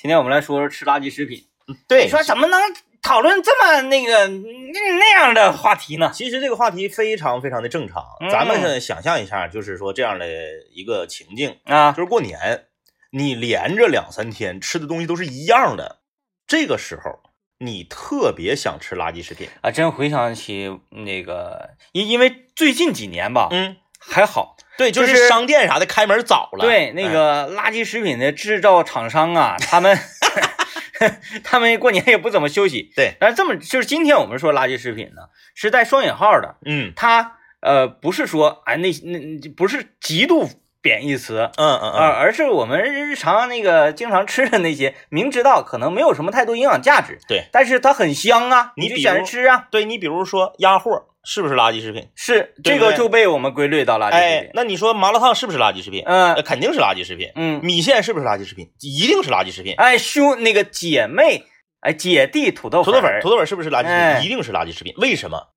[0.00, 1.46] 今天我们来说说吃垃圾食品。
[1.86, 2.58] 对，你说怎么能
[3.02, 6.10] 讨论这么那个那那样的话题呢？
[6.14, 8.02] 其实这个话题非常非常的正常。
[8.22, 10.26] 嗯咱们想象一下，就是说这样的
[10.72, 12.64] 一个情境，啊，就是过年，
[13.10, 15.98] 你连着两三天吃的东西都是一样的，
[16.46, 17.20] 这个时候
[17.58, 19.50] 你特别想吃垃圾食品。
[19.60, 26.64] 啊，真回想起那个，因因为最近几年吧，嗯，还好，对，就就是是商店啥的开门早了。
[26.64, 29.94] 对那哎个垃圾食品的制造厂商啊，他们
[31.44, 32.90] 他们过年也不怎么休息。
[32.96, 35.22] 对，但是这么就是今天我们说垃圾食品呢，
[35.54, 40.48] 是带双引号的，嗯它呃不是说哎那那不是极度
[40.80, 41.50] 贬义词。
[41.56, 52.08] 嗯嗯而嗯，而是我们日常那个经常吃的那些，明知道可能没有什么太多营养价值，对，但是它很香啊，你就想着你比如吃啊，对你比如说鸭货是不是垃圾食品？
[52.14, 54.20] 是这个就被我们归类到垃圾食品，。
[54.20, 56.02] 哎那你说麻辣烫是不是垃圾食品？
[56.06, 57.30] 嗯肯定是垃圾食品。
[57.34, 58.72] 嗯，米线是不是垃圾食品？
[58.80, 59.74] 一定是垃圾食品。
[59.76, 61.44] 哎，兄那个姐妹，
[61.80, 64.26] 哎，姐弟土豆土豆粉土豆粉是不是垃圾食哎品？
[64.26, 64.94] 一定是垃圾食品。
[64.96, 65.48] 为什么？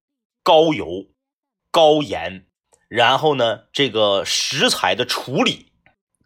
[0.43, 1.05] 高油、
[1.71, 2.45] 高盐，
[2.89, 5.71] 然后呢，这个食材的处理，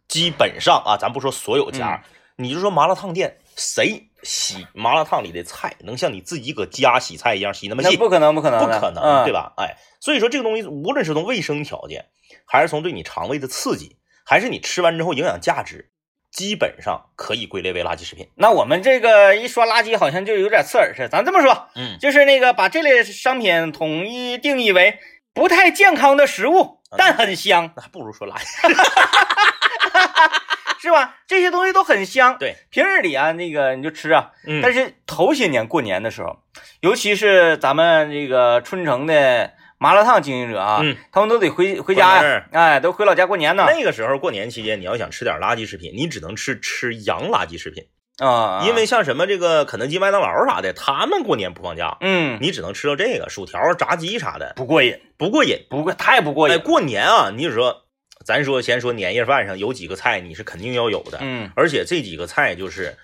[0.08, 2.02] 基本上啊，咱不说所有家，
[2.36, 7.96] 你就说麻辣烫店，谁洗麻辣烫里的菜能像你自己搁家洗菜一样洗那么细？
[7.96, 9.32] 不可能，不可能，不可能，嗯、对？
[9.32, 9.52] 吧？
[9.56, 12.06] 哎，所以说这个东西，无论是从卫生条件，
[12.46, 15.90] 还是从对你肠胃的刺激，还是你吃完之后营养价值，
[16.30, 18.28] 基本上可以归类为垃圾食品。
[18.36, 21.08] 那我们这个一说垃圾，好像就有点刺耳似的。
[21.08, 24.98] 咱这么说，嗯，就是那个把这类商品统一定义为
[25.32, 28.44] 不太健康的食物，但很香，那还不如说垃圾。
[30.80, 31.16] 是吧？
[31.26, 32.36] 这些东西都很香。
[32.38, 34.30] 对，平日里啊，那个你就吃啊。
[34.46, 36.38] 嗯但是头些年过年的时候，
[36.80, 43.64] 尤其是咱们这个春城的麻辣烫经营者啊，嗯他们都得回回家呀哎，都回老家过年呢。
[43.68, 47.84] 那个时候过年期间，你要想吃点垃圾食品，你只能吃吃洋垃圾食品，
[48.18, 55.58] 啊，因为像什么这个肯德基、麦当劳啥的，他们过年不放假，嗯你只能吃到这个薯条、炸鸡啥的，不过瘾，不过瘾。
[55.70, 56.60] 不过太不过哎，瘾。
[56.62, 57.84] 过年啊，你就说，
[58.28, 62.94] 咱说先说年夜饭上有几个菜你是肯定要有的，嗯，而且这几个菜就是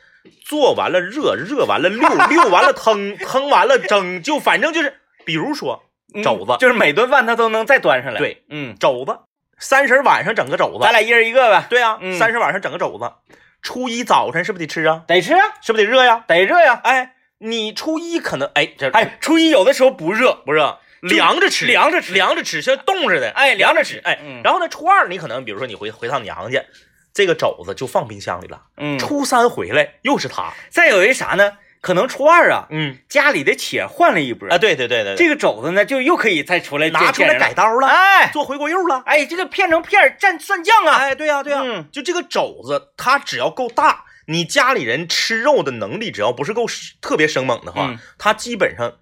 [0.45, 5.85] 做完了热，热完了溜，溜完了腾， 腾完了蒸，就反正就是，比如说
[6.15, 8.19] 嗯肘子就是每顿饭他都能再端上来。
[8.19, 9.21] 对，嗯，肘子，
[9.59, 13.11] 三十晚上整个肘子，咱俩一人一个呗，对呀、嗯三十晚上整个肘子，
[13.63, 15.05] 初一早晨是不是得吃啊？
[15.07, 16.23] 得吃啊，是不是得热呀？
[16.29, 16.79] 得热呀。
[16.85, 23.99] 哎，你初一可能哎这哎，初一有的时候不热，不热，凉着吃，凉着吃凉着吃，像冻似的，哎，凉着吃。
[24.05, 24.41] 哎，嗯。
[24.43, 26.63] 然后呢，初二你可能比如说你回回趟娘家，
[27.13, 28.63] 这个肘子就放冰箱里了。
[28.77, 31.53] 嗯，初三回来又是它，再有一啥呢？
[31.81, 32.97] 可能初二啊，嗯。
[33.11, 34.49] 家里的且换了一波。
[34.49, 38.31] 啊，对对对对，这个肘子呢，就又可以再出来拿出来改刀了，哎。
[38.33, 39.03] 做回锅肉了。
[39.05, 41.87] 哎，这个片成片儿蘸蒜酱啊，哎，对呀、对呀、嗯。
[41.93, 46.65] 就这个肘子，它只要够大，你家里人吃肉的能力只要不是够
[47.03, 47.99] 特别生猛的话，嗯。
[48.17, 48.95] 它基本上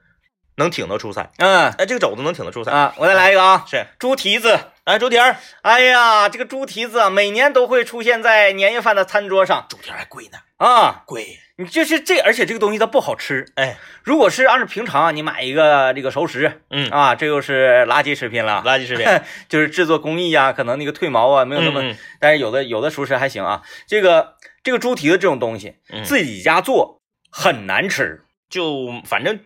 [0.56, 1.30] 能挺得出菜。
[1.38, 2.70] 嗯哎，这个肘子能挺得出菜。
[2.70, 4.58] 啊，我再来一个啊，是，猪蹄子。
[4.84, 11.02] 哎，猪蹄儿，哎呀，这个猪蹄子啊，每年都会出现在年夜饭的餐桌上猪蹄儿还贵呢，啊。
[11.06, 11.38] 贵。
[11.56, 13.46] 你就是这，而且这个东西它不好吃。
[13.54, 19.06] 哎，如果是按照平常啊，你买一个这个熟食嗯，啊，这又是垃圾食品了，垃圾食品，
[19.48, 23.62] 就是制作工艺啊、可能那个褪毛啊没有那么，但是有的有的熟食还行啊。
[23.86, 24.34] 这个
[24.64, 29.38] 这个猪蹄子这种东西，嗯自己家做很难吃，就反正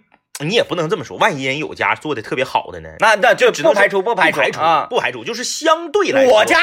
[0.45, 2.91] 你也不能这么说，万一人有家做的特别好的呢？
[2.99, 4.87] 那那就只能排除不排不排除啊。
[4.91, 6.59] 不排除，就是相对来说，我家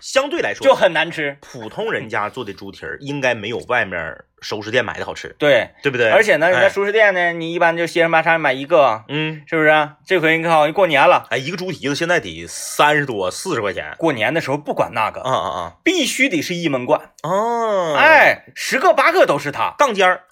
[0.00, 6.10] 相对来说就很难吃，普通人家做的猪蹄儿应该没有外面熟食店买的好吃，对，对不对？
[6.10, 9.90] 而且呢，人家哎熟食店呢，你一般就歇山八叉买一个，嗯，是不是？
[10.06, 13.96] 这回你看好，过年了，哎，一个猪蹄子现在得三十多、四十块钱。
[13.98, 15.72] 过年的时候不管那个，啊啊啊！
[15.82, 19.74] 必须得是一门贯，哦，，哎，十个八个都是它。
[19.76, 20.22] 杠尖儿，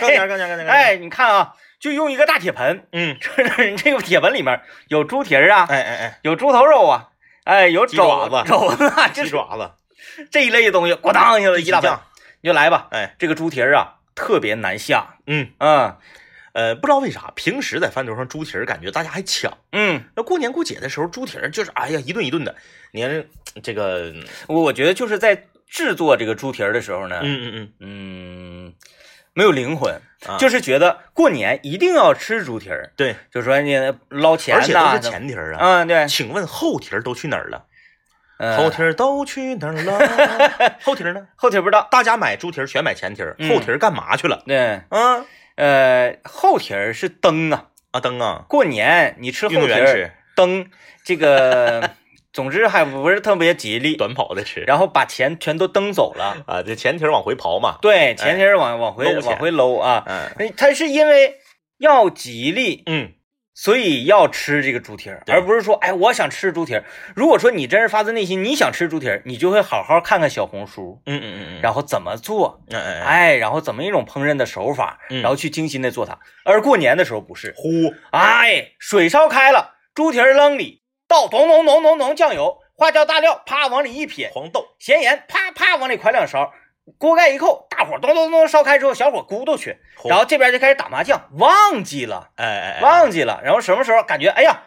[0.00, 7.08] 杠尖儿，杠尖儿，杠尖儿。，哎，你看啊，就用一个大铁盆，嗯，这这个铁盆里面有猪蹄儿啊，哎哎哎，有猪头肉啊，
[7.42, 9.72] 哎，有爪肘子肘子 鸡爪子，
[10.30, 11.90] 这一类的东西，咣当一下子一大盆，
[12.40, 12.86] 你就来吧。
[12.92, 15.96] 哎，这个猪蹄儿啊，特别难下，嗯，嗯。
[16.54, 22.54] 呃，不知道为啥，平时在饭桌上猪蹄儿感觉大家还抢，嗯，那过年过节的时候猪蹄儿就是哎呀一顿一顿的。
[22.92, 23.24] 你看
[23.62, 24.12] 这个，
[24.48, 27.72] 我我觉得就是在制作这个猪蹄儿的时候呢，嗯嗯嗯。
[27.80, 28.74] 嗯，
[29.34, 30.36] 没有灵魂，啊。
[30.38, 33.76] 就是觉得过年一定要吃猪蹄儿，对，就说你
[34.08, 35.58] 捞钱而且都，是前蹄儿啊。
[35.60, 37.64] 嗯，对，请问后蹄儿都去哪儿了？
[38.38, 40.76] 嗯后蹄儿都去哪儿了？
[40.82, 41.28] 后蹄儿呢？
[41.36, 43.48] 后蹄儿不知道，大家买猪蹄儿全买前蹄儿，嗯。
[43.48, 44.42] 后蹄儿干嘛去了？
[44.46, 45.24] 对，嗯
[45.54, 50.66] 呃，后蹄儿是灯啊，啊灯啊，过年你吃后蹄儿灯，
[51.04, 51.90] 这个
[52.32, 54.60] 总之还不是特别吉利，短跑的吃。
[54.60, 56.44] 然后把钱全都蹬走了。
[56.46, 60.30] 啊，这前蹄儿往回刨嘛，对，前提是往往回往回搂啊，嗯。
[60.38, 61.34] 哎他是因为
[61.78, 63.12] 要吉利，嗯，
[63.54, 66.84] 所以要吃这个猪蹄儿，而不是说，哎，我想吃猪蹄儿。
[67.14, 75.20] 如果说你真是发自内心你想吃猪蹄儿，你就会好好看看小红书，嗯嗯嗯嗯，然后怎么做，嗯嗯嗯，哎，然后怎么一种烹饪的手法，嗯。
[75.20, 76.18] 然后去精心的做它。
[76.44, 77.68] 而过年的时候不是，呼，
[78.12, 80.81] 哎，水烧开了，猪蹄儿扔里，
[81.12, 86.54] 倒浓浓浓浓浓酱油、花椒、大料，啪往里一撇，黄豆，咸盐，啪啪往里㧟两勺，
[86.96, 94.62] 锅盖一扣，大火咚咚咚烧开之后，小火咕嘟去，然后这边就开始打麻将，忘记了，哎哎哎，忘记了，然后什么时候感觉，哎呀，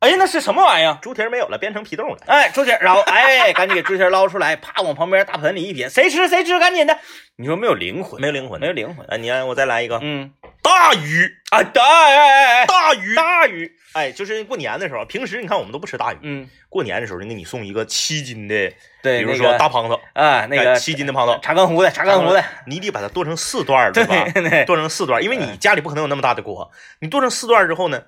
[0.00, 0.96] 哎呀，那是什么玩意儿？
[1.02, 2.16] 猪蹄儿没有了，变成皮冻了。
[2.26, 6.96] 哎，猪蹄儿，然后哎，赶紧给猪蹄儿捞出来，啪往旁边大盆里一撇，谁吃谁吃，赶紧的。
[7.36, 9.04] 你说没有灵魂，没有灵魂，没有灵魂。
[9.08, 10.30] 哎，你让我再来一个嗯
[10.62, 18.72] 大鱼，啊，对，哎哎哎，大鱼，大鱼，哎，就是过年的时候，平时你看我们都不吃大鱼，嗯，过年的时候人给你送一个七斤的，
[19.02, 24.24] 对，比如说大胖头，啊，那个哎七斤的胖头，茶干湖的，茶干湖的，你得把它剁成四段儿， 对吧？
[24.64, 26.70] 剁成四段，因为你家里不可能有那么大的锅，
[27.00, 28.02] 你剁成四段之后呢，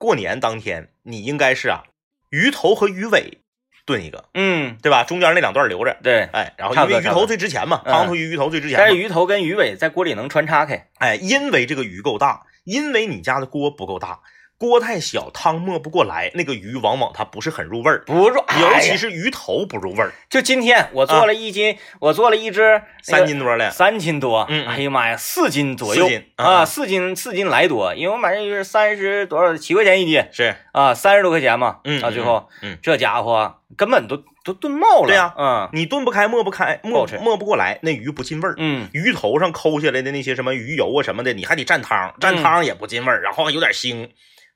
[0.00, 1.82] 过年当天你应该是啊，
[2.30, 3.42] 鱼头和鱼尾
[3.84, 5.04] 炖一个，嗯，对吧？
[5.04, 6.22] 中间那两段留着，对。
[6.32, 14.20] 哎，然后因为鱼头最值钱嘛，嗯胖头鱼鱼头最值钱嘛，但是鱼头跟鱼尾在锅里能穿插开，哎，因为这个鱼够大，因为你家的锅不够大，
[14.60, 24.66] 锅太小，汤没不过来，那个鱼往往它不是很入味儿，不入，尤其是是鱼头不入味儿，就今天我做了一斤，我做了一只那个三斤多的，三斤多，嗯。
[24.66, 26.04] 嗯哎呀妈呀，四斤左右。
[26.04, 26.44] 四斤啊。
[26.44, 30.22] 啊，四斤四斤来多，因为我买这是三十多少七块钱一斤。
[30.30, 32.74] 是，啊，三十多块钱嘛，嗯啊，最后嗯。
[32.74, 38.54] 嗯这家伙根本都都炖冒了，对呀嗯你炖不开，没不开，没没不过来，那鱼不进味儿。
[38.58, 42.42] 嗯，鱼头上抠下来的那些什么鱼油啊什么的，你还得蘸汤，蘸嗯。
[42.42, 44.10] 汤也不进味儿，然后还有点腥。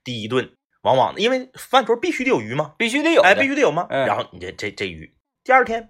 [0.04, 0.50] 第一顿
[0.82, 3.86] 往往因为饭桌必须得有鱼嘛，必须得有的，哎，必须得有嘛。
[3.88, 5.88] 嗯然后你这这这鱼，第二天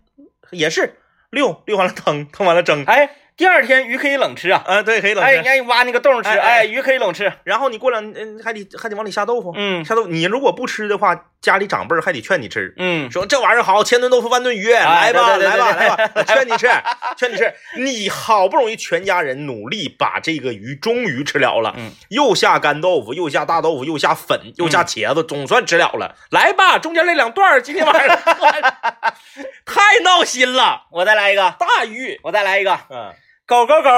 [0.50, 0.98] 也是
[1.30, 5.40] 溜溜完了腾，腾完了蒸，哎，第二天鱼可以冷吃啊，啊，对，可以冷哎，吃。
[5.40, 10.08] 你让你挖那个洞吃，哎哎哎，鱼可以冷吃，然后你过两嗯还得还得往里下豆腐，嗯下豆腐。
[10.08, 12.72] 你如果不吃的话，家里长辈儿还得劝你吃。
[12.78, 16.66] 嗯，说这玩意儿好，千吨豆腐万吨鱼，来吧，来吧，来吧，我 劝你吃，
[17.18, 17.52] 劝你吃。
[17.76, 21.92] 你好不容易全家人努力把这个鱼终于吃了了，嗯。
[22.08, 26.16] 又下干豆腐，又下大豆腐，又下粉，又下茄子，总算吃了了。
[26.30, 28.16] 来吧，中间那两段儿今天晚上
[29.66, 33.12] 太闹心了，我再来一个，大鱼，我再来一个，嗯，
[33.46, 33.90] 狗狗狗，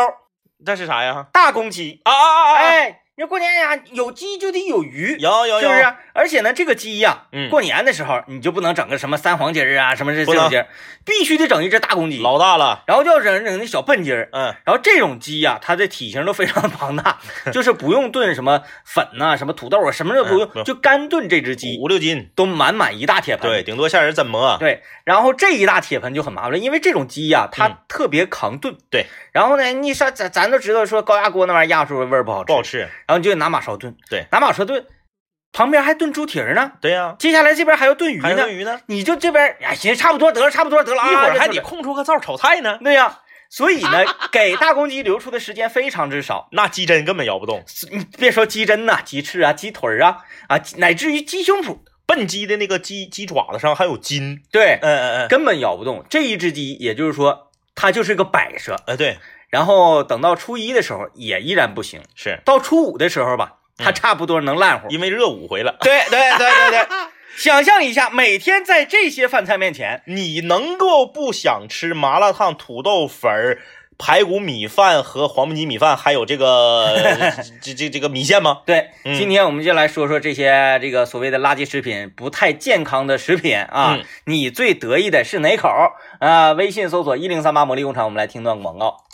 [0.65, 1.27] 这是啥呀？
[1.33, 2.53] 大公鸡，啊啊啊！
[2.53, 5.95] 啊，哎，你说过年呀，有鸡就得有鱼，有有有，是不是？
[6.13, 10.67] 而且呢，这个鸡呀，嗯过年的时候你就不能整个什么三黄鸡儿啊，什么这不能这种鸡儿，
[11.03, 14.29] 必须得整一只大公鸡，老大了，然后就要整整那小笨鸡儿。
[14.33, 17.19] 嗯，然后这种鸡呀、它的体型都非常庞大，
[17.51, 23.51] 就是不用炖什么粉呐、什么土豆啊，什么都不用，嗯就干炖这只鸡五六斤，都满满一大铁盆。
[23.51, 24.59] 对，顶多下人怎么？
[24.61, 28.77] 对，然后这一大铁盆就很麻烦了，因为这种鸡呀、它嗯特别扛炖。
[28.91, 32.87] 对，然后呢，你上咱咱都知道说高压锅那玩意儿压出来味儿不好吃，不好吃。
[33.06, 33.97] 然后你就拿马勺炖。
[34.11, 34.85] 对，拿马勺炖，
[35.53, 38.55] 旁边还炖猪蹄儿呢，对呀，接下来这边还要炖鱼呢还有炖。
[38.55, 42.79] 鱼呢，你就这边哎，行，差不多得了，差不多得了，一会儿还得空出个灶炒菜呢。
[42.82, 46.49] 对呀、所以呢， 给大公鸡留出的时间非常之少。
[46.53, 50.19] 那鸡胗根本摇不动，你别说鸡胗呐、鸡翅啊、鸡腿儿啊
[50.49, 54.43] 啊，乃至于鸡胸脯，笨鸡的那个鸡鸡爪子上还有筋。
[54.52, 56.05] 对，嗯嗯嗯，根本咬不动。
[56.11, 58.76] 这一只鸡，也就是说，它就是个摆设。
[58.87, 59.19] 呃对，
[59.49, 62.03] 然后等到初一的时候，也依然不行。
[62.15, 64.88] 是到初五的时候吧，它嗯差不多能烂乎。
[64.91, 65.76] 因为热五回了。
[65.81, 66.87] 对对对对对，
[67.37, 73.59] 想象一下，每天在这些饭菜面前，你能够不想吃麻辣烫、土豆粉儿、
[73.99, 78.62] 排骨米饭和黄焖鸡米饭，还有这个 这这这个米线吗？
[78.67, 83.97] 对，嗯今天我们就来说说这些这个所谓的垃圾食品、不太健康的食品啊。
[83.99, 85.69] 嗯你最得意的是哪口
[86.19, 86.53] 啊？
[86.53, 89.05] 微信搜索一零三八魔力工厂，我们来听段广告。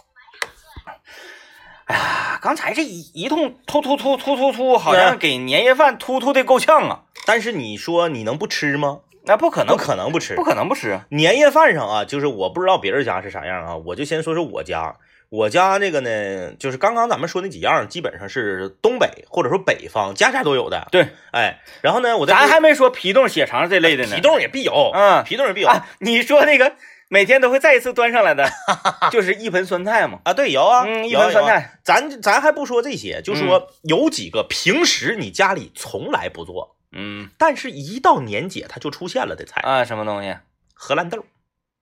[1.92, 7.02] 哎呀，刚才这一一通突突突突突突，好像给年夜饭突突的够呛啊！
[7.26, 9.00] 但是你说你能不吃吗？
[9.26, 10.42] 那不可能，不可能不吃不。
[10.42, 11.00] 可能不吃。
[11.10, 14.96] 年夜饭上啊，就是我不知道别人家是啥样啊，我就先说说我家。
[15.28, 20.88] 我家这个呢，就是刚刚咱们说那几样，基本上是东北或者说北方家家都有的。
[20.90, 24.16] 对，哎，然后呢，我咱还没说皮冻、血肠这类的呢。
[24.16, 26.74] 皮冻也必有，嗯皮冻也必有啊，你说那个
[27.12, 28.48] 每天都会再一次端上来的，
[29.12, 30.20] 就是一盆酸菜嘛。
[30.24, 31.78] 啊，对，有啊，嗯，一盆酸菜。
[31.84, 40.34] 咱咱还不说这些，就嗯说有几个平时你家里从来不做，嗯但是一到年节它就出现了的菜，啊，什么东西？
[40.72, 41.22] 荷兰豆。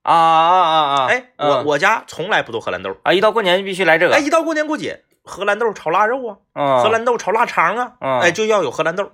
[0.03, 1.05] 啊啊啊啊！
[1.07, 4.15] 哎，我嗯我家从来不做荷兰豆，啊，一到过年就必须来这个。
[4.15, 9.11] 哎，一到过年过节，荷兰豆炒腊肉啊，嗯，荷兰豆炒腊肠啊，嗯哎，就要有荷兰豆。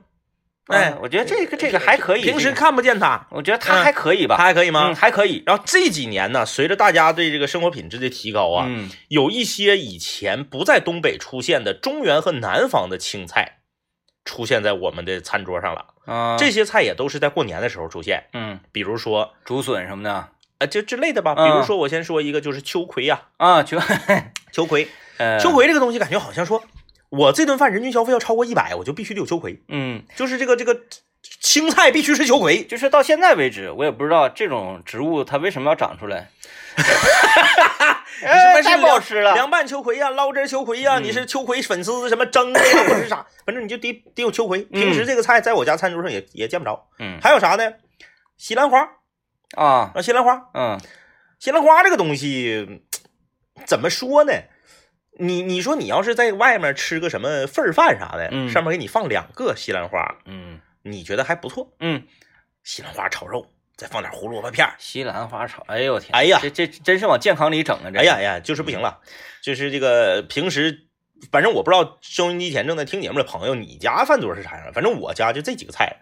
[0.67, 2.21] 哎嗯我觉得这个这个还可以。
[2.21, 4.95] 平时看不见它，我觉得它还可以它吧，还可以吗嗯，？
[4.95, 5.43] 还可以。
[5.45, 13.59] 然后这几年呢，随着大家对这个生活品质的提高啊，嗯有一些以前不在东北出现的中原和南方的青菜，
[14.25, 15.85] 出现在我们的餐桌上了。
[16.05, 21.35] 啊，这些菜也都是在过年的时候出现，嗯，比如说竹笋什么的呃就之类的吧。
[21.35, 23.77] 比嗯如说我先说一个，就是秋葵呀、啊，就
[24.51, 26.63] 秋葵，呃秋，葵这个东西感觉好像说，
[27.09, 30.81] 我这顿饭人均消费要超过一百，我就必须得有秋葵，嗯，就是这个这个
[31.41, 32.65] 青菜必须是秋葵。
[32.65, 36.29] 就是到现在为止，我也不知道这种植物它为什么要长出来。
[38.19, 39.33] 什么哎太不好吃了。
[39.33, 44.63] 凉拌秋葵呀、捞汁秋葵呀、嗯你是秋葵粉丝什么蒸的呀，或者是啥，反正你就得得有秋葵。
[44.63, 46.87] 平时这个菜在我家餐桌上也也见不着。
[46.99, 47.73] 嗯还有啥呢？
[48.37, 48.79] 西兰花
[49.55, 50.79] 啊，啊，西兰花，嗯
[51.39, 52.81] 西兰花这个东西
[53.65, 54.33] 怎么说呢？
[55.19, 61.73] 你你说你要是在外面吃个什么份儿饭啥的，嗯上面给你放两个西兰花，嗯你觉得还不错。
[61.79, 62.03] 嗯，
[62.63, 67.91] 西兰花炒肉，再放点胡萝卜片儿，西兰花炒，哎呦我天，哎呀这这真是往健康里整啊！
[67.91, 68.99] 这哎呀哎呀，就是不行了，
[69.41, 70.87] 就是这个平时，
[71.31, 74.71] 反正我不知道收音机前正在听节目的朋友，你家饭桌是啥样？
[74.73, 75.97] 反正我家就这几个菜，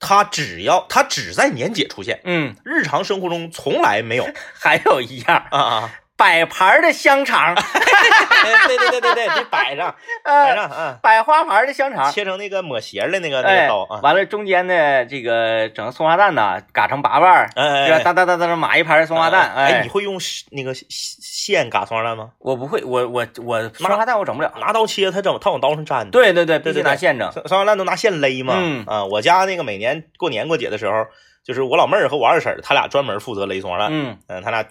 [0.00, 5.94] 它只要它只在年节出现，嗯，日常生活中从来没有还有一样啊啊！
[6.16, 9.94] 摆盘的香肠，哎 对对对对对，得摆上
[10.24, 17.98] 摆 呃，上啊，摆花盘的香肠，切成那个抹斜的那个那哎个刀啊，，完了中间的这个整个松花蛋呐，嘎成八瓣儿，哎哎是吧？
[18.04, 20.18] 哒哒哒哒码一盘松花蛋，哎，你会用
[20.50, 22.30] 那个线嘎松花蛋吗？
[22.38, 24.50] 我不会，我我我松花蛋我整不了。
[24.58, 26.10] 拿刀切，它整它往刀上粘。
[26.10, 27.30] 对对对，必须对对对拿线整。
[27.32, 28.54] 松松花蛋都拿线勒嘛。
[28.56, 31.04] 嗯啊，我家那个每年过年过节的时候，
[31.44, 33.88] 就是我老妹儿和我二婶儿，他俩专门负责勒松花蛋。
[33.90, 34.64] 嗯嗯，他俩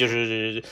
[0.00, 0.62] 就是，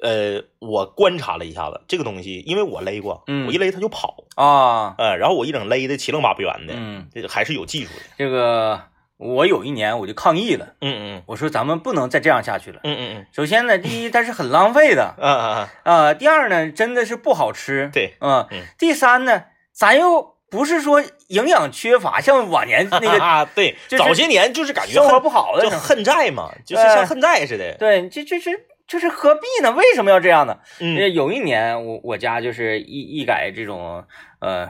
[0.00, 8.02] 呃，我观察了一下子这个东西，因为我勒过，嗯我一勒它就跑，啊，呃，然后我一整勒的七棱八不圆的，嗯，这个还是有技术的。
[8.16, 8.80] 这个
[9.18, 12.80] 我有一年我就抗议了，嗯嗯我说咱们不能再这样下去了。
[12.84, 17.90] 嗯嗯嗯首先呢，第一它是很浪费的嗯啊啊啊，啊、第二呢，真的是不好吃。
[17.92, 27.76] 对，嗯嗯第三呢，咱又不是说营养缺乏，像往年那个啊，对，就是早些年就是感觉生活不好的就恨债嘛，就是哎像恨债似的。
[27.78, 28.52] 对，这这这
[28.88, 29.70] 就是何必呢？
[29.72, 30.58] 为什么要这样呢？
[30.80, 34.04] 嗯呃有一年我我家就是一一改这种
[34.40, 34.68] 呃。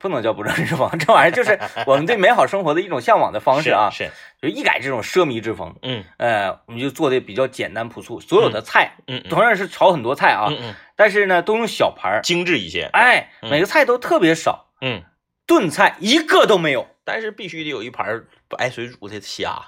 [0.00, 4.10] 不能叫不正之风， 这玩意儿就是我们对美好生活的一种向往的方式啊，是，是
[4.42, 5.76] 就一改这种奢靡之风。
[5.82, 8.96] 嗯呃，我们就做的比较简单朴素，所有的菜
[9.30, 12.90] 同样是炒很多菜啊，嗯嗯，但是呢都用小盘儿，精致一些。
[12.92, 15.04] 哎，嗯每个菜都特别少，嗯，
[15.46, 19.60] 炖菜一个都没有但是必须得有一盘不爱水煮的虾，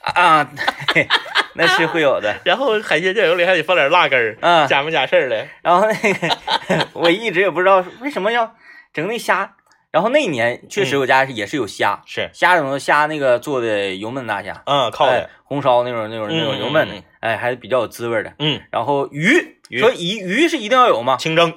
[0.00, 0.44] 啊，
[0.92, 1.06] 对
[1.54, 4.66] 那是会有的然后海鲜酱油里还得放点辣根儿，啊。
[4.66, 5.46] 假模假式的。
[5.62, 8.56] 然后那个我一直也不知道为什么要
[8.92, 9.54] 整那虾，
[9.92, 18.34] 然后那一年确实嗯我家也是有虾，是，虾怎么虾那个做的油焖大虾，嗯，靠哎的，红烧那种那种那种嗯油焖的哎，还比较有滋味的。
[18.40, 21.16] 嗯，然后鱼，鱼说鱼鱼是一定要有吗？
[21.18, 21.54] 清蒸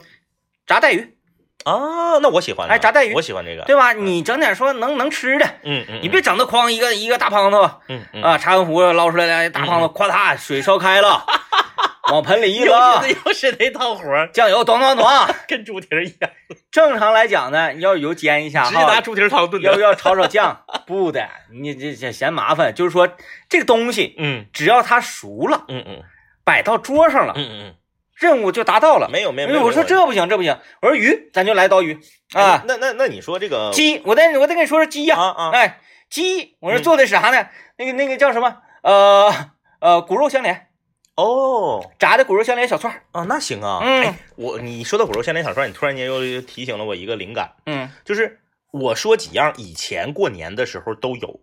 [0.68, 1.17] 炸带鱼，
[1.64, 2.68] 啊，那我喜欢。
[2.70, 3.64] 哎炸带鱼我喜欢这个。
[3.64, 3.94] 对吧？
[3.94, 11.26] 你整点说能能吃的，嗯嗯，你别整的筐一个一个大胖子嗯嗯，啊，茶完壶捞出来的，大胖子咵嗒水烧开了，
[12.12, 15.06] 往盆里一又扔，是又是那套活儿，酱油咚咚咚。
[15.48, 16.30] 跟猪蹄儿一样，
[16.72, 19.70] 正常来讲呢，要油煎一下直接拿哈，猪蹄儿汤炖的。
[19.70, 22.74] 要要炒炒酱，不的，你这这嫌麻烦。
[22.74, 23.10] 就是说
[23.50, 26.04] 这个东西嗯只要它熟了，嗯嗯
[26.46, 27.76] 摆到桌上了，嗯嗯
[28.20, 29.12] 任务就达到了嗯，。
[29.12, 29.60] 没有没有没有。
[29.60, 30.58] 为我说这不行，这不行。
[30.82, 32.00] 我说鱼，咱就来刀鱼
[32.34, 32.64] 哎啊。
[32.68, 37.48] 那那那你说这个鸡，我再我再跟你说说鸡呀、啊啊，哎，鸡，我说嗯做的是啥呢？
[37.78, 38.58] 那个那个叫什么？
[38.82, 40.68] 呃呃，骨肉相连，
[41.16, 43.04] 哦炸的骨肉相连小串儿。
[43.12, 43.80] 啊，那行啊。
[43.84, 48.40] 嗯哎，我你说到骨肉相连小串，你突然间又提醒了我一个灵感，嗯，就是
[48.72, 51.42] 我说几样以前过年的时候都有，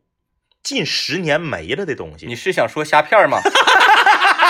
[0.63, 2.27] 近十年没了的东西。
[2.27, 3.39] 你是想说虾片儿吗？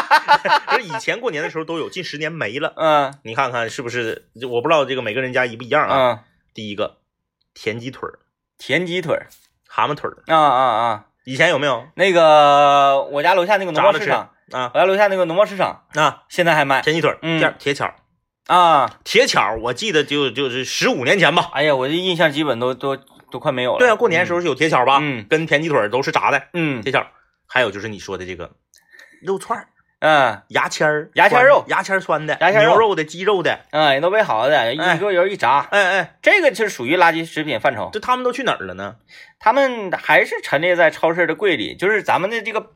[0.71, 2.73] 就是以前过年的时候都有，近十年没了。
[2.77, 4.29] 嗯你看看是不是？
[4.51, 5.97] 我不知道这个每个人家一不一样啊。
[5.97, 6.19] 嗯，
[6.55, 6.99] 第一个，
[7.55, 8.19] 田鸡腿儿、
[8.59, 9.27] 田鸡腿儿
[9.69, 11.07] 蛤蟆腿儿，啊啊啊！
[11.25, 11.87] 以前有没有？
[11.95, 17.95] 那个我家楼下那个农贸市场，啊我家楼下那个农贸市场啊，现在还卖田鸡腿儿，嗯第二铁巧儿，
[18.47, 19.01] 啊。
[19.05, 21.51] 铁巧儿，我记得就就是十五年前吧。
[21.53, 22.97] 哎呀，我这印象基本都都
[23.31, 23.79] 都快没有了。
[23.79, 24.99] 对啊，过年的时候是有铁巧儿吧？
[25.01, 27.07] 嗯跟田鸡腿儿都是炸的嗯铁巧儿。
[27.47, 28.51] 还有就是你说的这个
[29.23, 29.69] 肉串儿、
[30.07, 33.61] 嗯牙签儿、牙签肉牙签儿穿的，牙签肉牛肉的、鸡肉的。
[33.71, 37.89] 嗯，人都备好的，一哎个油一炸，哎哎，这个是属于垃圾食品范畴。
[37.91, 38.97] 这他们都去哪儿了呢？
[39.39, 42.73] 他们还是陈列在超市的柜里，就是咱们的这个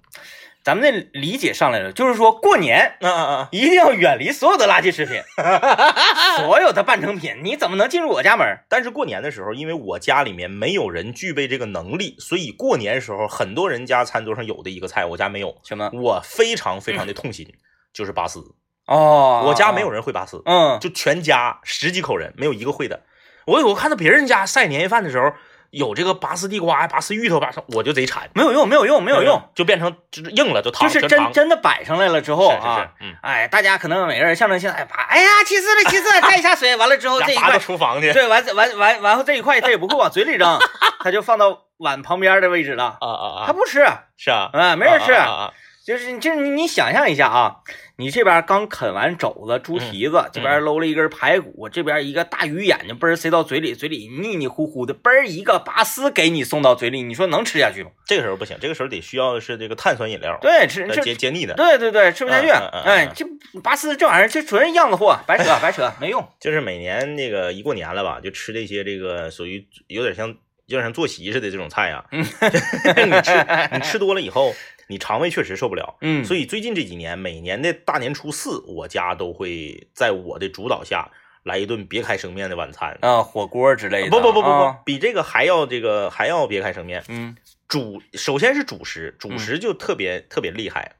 [0.64, 5.22] 咱们的理解上来了，就是说过年嗯嗯嗯，一定要远离所有的垃圾食品，
[6.44, 8.46] 所有的半成品，你怎么能进入我家门？
[8.68, 15.90] 但是过年的时候，因为我家里面没有人具备这个能力，所以过年时候很多人家餐桌上有的一个菜，我家没有，什么？
[15.94, 17.46] 我非常非常的痛心，
[17.94, 18.40] 就是拔丝。
[18.86, 23.04] 哦，我家没有人会拔丝，嗯，就全家十几口人没有一个会的。
[23.46, 25.32] 我我看到别人家晒年夜饭的时候，
[25.70, 40.58] 有这个拔丝地瓜、拔丝芋头，拔丝我就贼馋，没有用，没有用，没有用，，就变成就是硬了，就就是真真的摆上来了之后是是是啊，，嗯，哎，大家可能每个人象征性，哎，拔，哎呀，起司了，起司了，带一下水，完了之后 这一块厨房去，对，完完完完后这一块他也不会往嘴里扔，
[41.04, 43.84] 他就放到碗旁边的位置了，啊啊啊，他不吃，
[44.16, 45.52] 是啊，啊，没人吃，啊啊啊啊
[45.88, 47.56] 就是就是你你想象一下啊，
[47.96, 57.88] 你这边刚啃完肘子、猪蹄子，这边搂了一根排骨，这边一个大鱼眼睛，嘣儿塞到嘴里，嘴里腻腻乎乎的，嘣儿一个拔丝给你送到嘴里，你说能吃下去吗？
[58.04, 61.54] 这个时候不行，这个时候得需要的是这个碳酸饮料，对，吃解解腻的。
[61.54, 62.50] 对对对，吃不下去。
[62.50, 63.24] 哎，这
[63.62, 66.22] 拔丝这玩意儿，这纯样子货，白扯 白扯，没用。
[66.38, 70.36] 就是每年那个一过年了吧，就吃这些这个属于有点像
[70.68, 72.04] 有点像坐席似的这种菜啊。
[72.12, 72.22] 嗯
[73.10, 74.54] 你吃你吃多了以后，
[74.88, 75.96] 你肠胃确实受不了。
[76.00, 81.10] 嗯，所以最近这几年，每年的大年初四，我家都会在我的主导下
[81.42, 82.96] 来一顿别开生面的晚餐。
[83.00, 84.10] 啊，火锅之类的。
[84.10, 87.02] 不不不不不啊，比这个还要这个还要别开生面。
[87.08, 90.96] 嗯主首先是主食，主食就特别、特别厉害，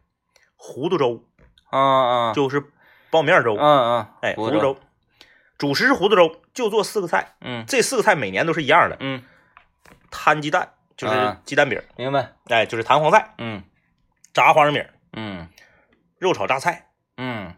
[0.56, 1.25] 糊涂粥
[1.70, 2.62] 啊啊，就是
[3.10, 4.76] 苞米面粥，嗯嗯，哎，糊糊涂粥。
[5.56, 8.98] 主食是糊涂粥，就做四个菜，嗯这四个菜每年都是一样的。
[9.00, 9.22] 嗯，
[10.10, 11.40] 摊鸡蛋就是啊。
[11.44, 12.32] 鸡蛋饼，明白。
[12.46, 13.62] 哎，就是弹簧菜，嗯。
[14.32, 14.82] 炸花生米，
[15.16, 15.48] 嗯。
[16.18, 17.54] 肉炒榨菜，嗯。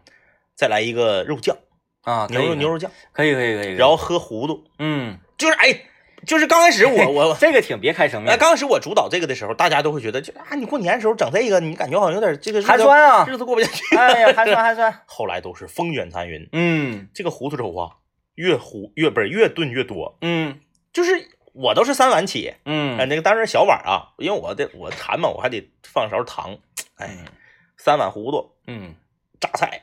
[0.55, 1.57] 再来一个肉酱，
[2.03, 3.73] 啊，牛肉牛肉酱，可以可以可以。
[3.73, 5.85] 然后喝糊涂，嗯，就是哎，
[6.27, 13.25] 就是刚开始我 我这个挺别开生哎，面，刚开始我主导这个的时候，大家都会觉得，就啊，你过年的时候整这个，你感觉好像有点这个寒酸啊。
[13.27, 13.97] 日子过不下去。
[13.97, 15.01] 哎呀，寒酸寒酸。
[15.07, 17.09] 后来都是风卷残云，嗯。
[17.13, 17.97] 这个糊涂粥啊，
[18.35, 20.59] 越糊越不是越炖越多，嗯。
[20.93, 26.57] 就是我都是三碗起，哎，嗯那个当然小碗啊，因为我得我馋嘛，我还得放勺糖，
[26.95, 27.25] 哎，
[27.77, 28.95] 三碗糊涂，嗯。
[29.39, 29.81] 榨菜，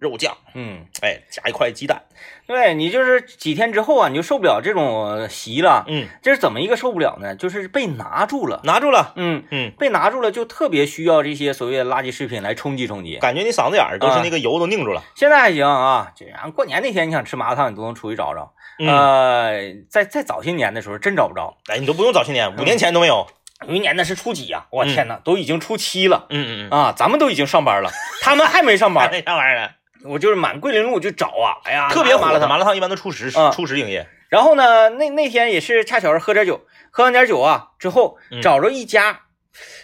[0.00, 2.02] 肉酱，嗯，哎，加一块鸡蛋，
[2.46, 5.84] 对你就是几天之后啊，你就受不了这种席了。
[5.88, 7.34] 嗯，这是怎么一个受不了呢？
[7.34, 8.60] 就是被拿住了。
[8.64, 13.18] 拿住了，嗯，嗯，被拿住了，就特别需要这些所谓的垃圾食品来冲击冲击。
[13.18, 18.52] 感觉你嗓子眼儿都是那个油都拧住了，现在还行啊，这样过年那天你想吃麻辣烫，你都能出去找找。
[18.78, 23.26] 嗯，呃，在在早些年的时候真找不着，哎，你都不用早些年，五年前都没有，
[23.66, 29.08] 有一年那是初几呀、我天哪，都已经初七了嗯嗯嗯啊，咱们都已经上班了，他们还没上嗯，班。
[29.08, 29.70] 哎，啥玩意儿呢？
[30.08, 32.48] 我就是满桂林路就找啊，哎呀，特别火麻辣烫。
[32.48, 39.20] 麻辣烫一般都初十嗯初十营业，然后呢，那那天也是恰巧是喝点酒，喝完点酒啊之后嗯，找着一家，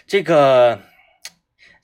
[0.07, 0.79] 这个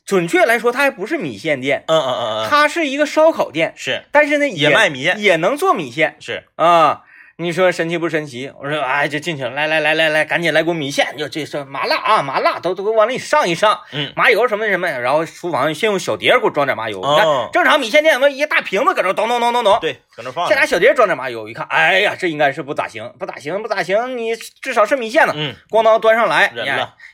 [0.06, 7.04] 准确来说，它还不是米线店，嗯嗯嗯嗯，它是一个烧烤店，是但是呢也卖米线，也能做米线是，啊。
[7.42, 8.52] 你说神奇不神奇？
[8.60, 17.00] 我说哎，就进去了，来来来来来，赶紧来锅米线，就这是麻辣啊，麻辣都都给我往里上一上，嗯，麻油什么什么，然后厨房先用小碟给我装点麻油。
[17.00, 25.34] 你看哦，正常米线店我一大瓶子搁这咚咚咚咚咚，对，搁那放着，这俩小碟装点麻油，一看，哎呀，这应该是不咋行，不咋行，不咋行，你至少是米线呢。
[25.36, 26.52] 嗯，咣当端上来，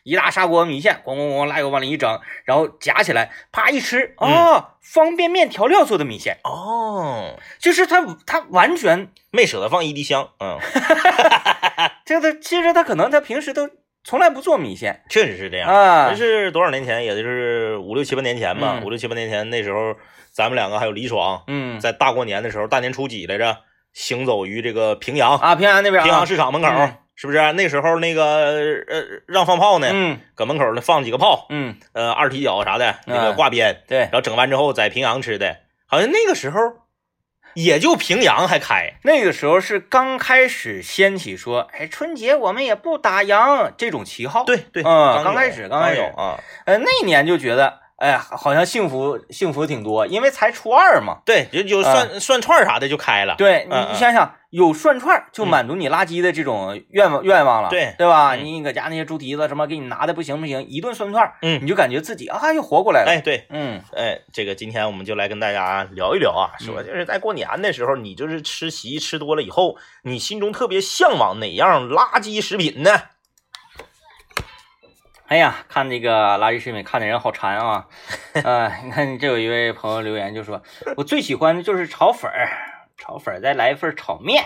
[0.04, 10.58] 一大砂锅米线，咣咣咣，辣油往里一整，然后夹起来，啪一吃，嗯哦，方便面调料做的米线，哦，就是它它完全，没舍得放一滴香，嗯，
[12.06, 13.70] 这 个其实他可能他平时都
[14.04, 15.70] 从来不做米线确实是这样。
[15.70, 17.04] 啊这，是多少年前？
[17.04, 19.96] 也就是五六七八年前吧，嗯五六七八年前那时候，
[20.36, 23.60] 咱们两个还有李爽，嗯，在大过年的时候，大年初几来着，
[23.94, 26.98] 行走于这个平阳，啊平阳那边平阳啊，市场门口，嗯。
[27.18, 27.54] 是不是？
[27.54, 28.26] 那时候那个
[28.90, 30.20] 呃让放炮呢，嗯。
[30.36, 34.00] 搁门口呢放几个炮，嗯，呃二踢脚啥的，那个挂鞭，对。
[34.00, 36.60] 然，后整完之后在平阳吃的，好像那个时候
[37.54, 51.20] 也就平阳还开，那个时候是刚开始掀起说，哎，春节我们也不打烊这种旗号，对对，嗯刚有开始刚开始有啊，呃，那年就觉得，哎呀，好像幸福幸福挺多，因为才初二嘛。
[51.26, 58.36] 对，就就涮涮串啥的就开了，对你，嗯你想想，有涮串就满足你垃圾的这种愿望愿望了，对对吧？
[58.36, 63.12] 嗯你搁家那些猪蹄子什么给你拿的不行不行，一顿涮串，嗯你就感觉自己啊又活过来了。
[63.12, 63.46] 哎对。
[63.50, 72.92] 嗯哎，这个今天我们就来跟大家聊一聊啊，说嗯就是在过年的时候，你就是吃席吃多了以后，你心中特别向往哪样垃圾食品呢？
[75.28, 77.88] 哎呀，看那个垃圾食品看的人好馋啊！
[78.44, 80.62] 呃，你看这有一位朋友留言就说，
[80.98, 82.48] 我最喜欢的就是炒粉儿，
[82.98, 84.44] 炒粉儿再来一份炒面，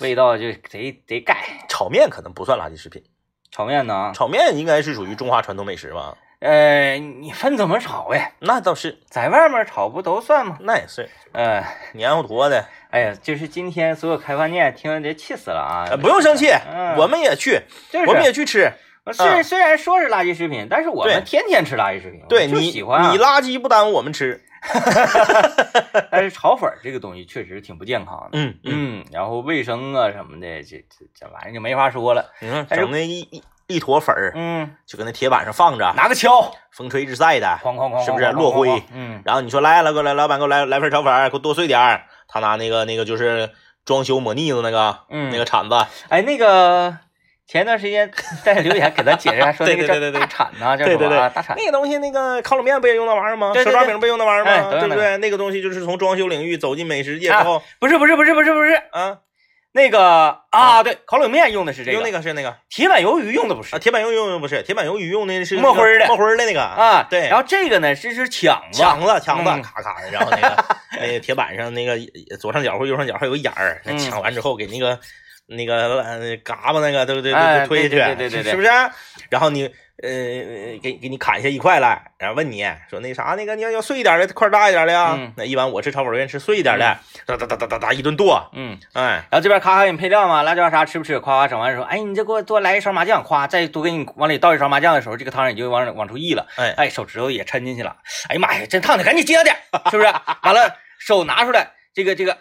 [0.00, 1.36] 味道就贼贼盖。
[1.68, 3.04] 炒面可能不算垃圾食品，
[3.52, 4.10] 炒面呢？
[4.12, 6.16] 炒面应该是属于中华传统美食吧？
[6.40, 8.32] 呃，你分怎么炒呀？
[8.40, 10.58] 那倒是，在外面炒不都算吗？
[10.62, 15.86] 那也是呃，黏糊坨的，哎呀，就是今天所有开饭店听着这气死了啊！
[15.88, 17.60] 呃不用生气，嗯我们也去，
[17.92, 18.72] 就是我们也去吃。
[19.12, 23.10] 虽然虽然说是垃圾食品，但是我们天天吃垃圾食品，对你，喜欢、啊。
[23.10, 24.40] 你垃圾不耽误我们吃。
[26.08, 28.38] 但是炒粉儿这个东西确实挺不健康的。
[28.38, 32.30] 嗯嗯，嗯，然后卫生啊什么的，这这这玩意儿就没法说了。
[32.40, 42.04] 你看但是整那一一一坨粉儿，嗯，就搁那铁板上放着，拿个锹，风吹日晒的，哐哐哐，是不是落灰嗯，然后你说来了，给我来，老板给我来来份炒粉儿，给我多碎点儿。
[42.28, 43.50] 他拿那个那个就是
[43.84, 45.74] 装修抹腻子那个，嗯那个铲子，
[46.08, 46.96] 哎，那个
[47.46, 48.10] 前段时间
[48.44, 51.28] 在留言给咱解释，还说 那个叫对对对对对大铲呐，叫对对对什么啊？
[51.34, 51.56] 大铲。
[51.56, 53.52] 那个东西，那个烤冷面不也用那玩意儿吗？
[53.54, 54.70] 手抓饼不也用那玩意儿吗？
[54.70, 55.16] 对不对？
[55.18, 59.18] 那个东西就是从装修领域走进美食界之啊后，不是不是不是不是不是，啊，
[59.72, 67.06] 那个啊，对，烤冷面用的是这个用，那个是那个铁板鱿鱼用的不是啊，铁板鱿鱼用的不是，铁板鱿鱼用的是墨灰儿的墨灰儿的那个啊。
[67.10, 70.64] 对然后这个呢是是抢子，抢子抢子嗯咔咔的，然后那个
[71.00, 71.98] 那个铁板上那个
[72.38, 74.98] 左上角或右上角还有个眼儿，抢完之后给那个
[75.46, 77.32] 那个呃嘎巴那个对不对？
[77.66, 78.68] 推下去，对对对对对是不是？
[79.30, 79.64] 然后你
[80.02, 80.08] 呃
[80.82, 85.32] 给给你砍下一块来，然后问你说那啥那个你要要碎一点的块大一点的呀嗯？
[85.36, 91.18] 那一般我吃炒粉愿意吃碎一点的，哒哒哒哒哒哒一顿剁，嗯，哎，然后这边咔咔给你配料嘛，辣椒啥吃不吃？
[91.20, 97.96] 夸夸整完说，哎，你再给我多来一勺麻酱，夸再多给你往里倒一勺麻酱的时候，这个汤也就往往出溢了，哎哎，手指头也抻进去了，
[98.28, 99.54] 哎呀妈呀，真烫的，赶紧接着点，
[99.90, 100.08] 是不是？
[100.42, 102.36] 完了手拿出来，这个这个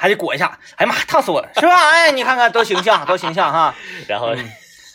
[0.00, 1.76] 还得裹一下，哎呀妈，烫死我了，是吧？
[1.90, 3.74] 哎，你看看多形象，多形象哈。
[4.08, 4.50] 然后嗯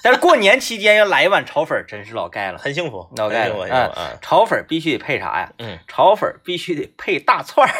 [0.06, 2.60] 但是过年期间要来一碗炒粉，真是老盖了。
[2.60, 4.12] 很幸福，老盖了，幸福啊！
[4.22, 5.52] 炒粉必须得配啥呀？
[5.58, 7.74] 嗯，炒粉必须得配大串儿。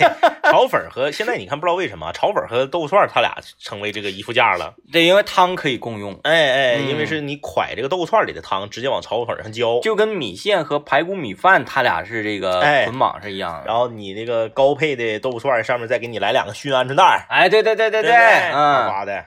[0.50, 4.72] 炒粉儿和现在你看不知道为什么炒粉儿和豆腐串儿它俩成为这个一副架了。
[4.90, 13.64] 对，因为汤可以共用，哎哎，嗯因为是你蒯这个豆腐串儿里的汤，直接往炒粉儿上浇，就跟米线和排骨米饭，它俩是这个哎捆绑是一样的。
[13.66, 18.12] 然后你那个高配的豆腐串儿上面再给你来两个熏鹌鹑蛋儿，哎，对对对对对
[18.54, 19.26] 嗯呱的，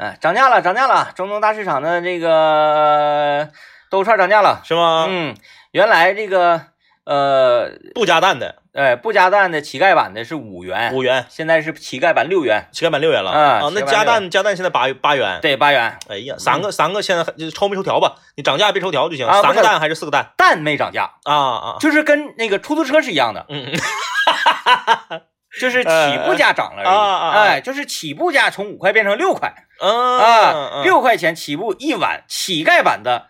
[0.00, 3.50] 嗯，涨价了，涨价了，中东大市场的这个
[3.90, 4.62] 豆腐串涨价了。
[4.64, 5.06] 是吗？
[5.10, 5.36] 嗯，
[5.72, 6.62] 原来这个
[7.04, 13.70] 呃，不加蛋的哎，不加蛋的乞丐版的是五元，五元，现在是乞丐版六元，乞丐版六元了啊啊。
[13.74, 15.98] 那加蛋加蛋现在八八元，对，八元。
[16.08, 18.14] 哎呀，三个三个现在抽没抽条吧？
[18.36, 21.76] 你涨价别抽条就行，啊三个蛋还是四个蛋蛋没涨价，啊啊？
[21.78, 23.70] 就是跟那个出租车是一样的，嗯，
[25.58, 27.48] 就是起步价涨了而已。
[27.48, 33.28] 哎，就是起步价从五块变成六块嗯啊，六块钱起步一碗乞丐版的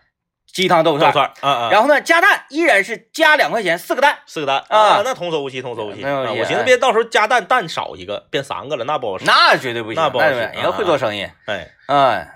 [0.53, 1.13] 鸡汤豆腐串。
[1.13, 4.19] 串啊啊，然后呢，加蛋依然是加两块钱四个蛋。
[4.27, 6.03] 四个蛋啊那童叟无欺，童叟无欺。
[6.03, 9.23] 啊我寻思别到时候加蛋蛋少一个，变三个了，那不好使。
[9.25, 12.27] 那绝对不行，那不好使对人家会做生意，哎，哎，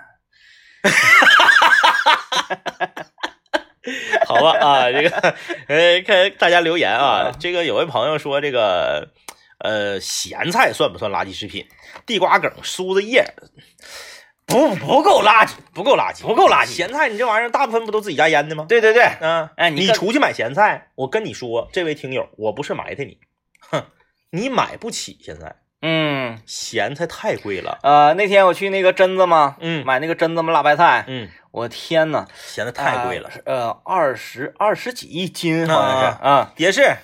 [4.26, 5.34] 好吧啊，这个
[5.68, 9.08] 呃，看大家留言啊，这个有位朋友说这个
[9.66, 11.66] 呃咸菜算不算垃圾食品？
[12.06, 13.24] 地瓜梗、苏子叶
[14.46, 16.68] 不不够垃圾，不够垃圾，不够垃圾。
[16.68, 18.66] 咸菜你这玩意儿大部分不都自己家腌的吗？
[18.68, 23.18] 对对对，嗯，哎你出去买咸菜，我跟你说，这位听友，我不是埋汰你，
[23.58, 23.84] 哼，
[24.30, 36.52] 你买不起现在嗯，咸菜太贵了，呃，那天我去那个榛子嘛，嗯买那个榛子嘛辣白菜，嗯，我天呐，咸菜太贵了，呃，二十二十几一斤好像是啊。
[36.56, 36.96] 也是，